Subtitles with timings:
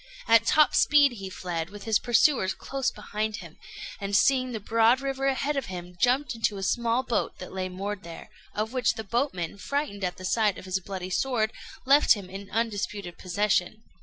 [0.27, 3.57] At top speed he fled, with his pursuers close behind him;
[3.99, 7.69] and, seeing the broad river ahead of him, jumped into a small boat that lay
[7.69, 11.53] moored there, of which the boatmen, frightened at the sight of his bloody sword,
[11.85, 13.83] left him in undisputed possession.